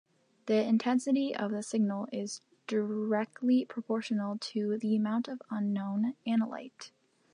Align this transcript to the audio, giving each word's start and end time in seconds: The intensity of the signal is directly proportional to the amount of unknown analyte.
The 0.47 0.65
intensity 0.67 1.35
of 1.35 1.51
the 1.51 1.61
signal 1.61 2.07
is 2.11 2.41
directly 2.65 3.65
proportional 3.65 4.39
to 4.39 4.79
the 4.79 4.95
amount 4.95 5.27
of 5.27 5.43
unknown 5.51 6.15
analyte. 6.25 6.89